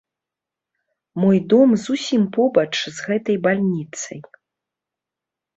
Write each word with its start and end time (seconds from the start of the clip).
Мой 1.23 1.37
дом 1.53 1.69
зусім 1.85 2.23
побач 2.37 2.65
з 2.79 2.97
гэтай 3.07 3.37
бальніцай. 3.47 4.19